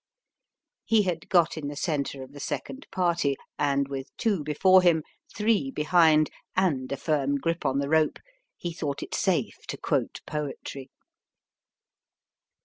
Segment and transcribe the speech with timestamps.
[0.83, 5.03] He had got in the centre of the second party, and with two before him,
[5.37, 8.17] three behind, and a firm grip on the rope,
[8.57, 10.89] he thought it safe to quote poetry.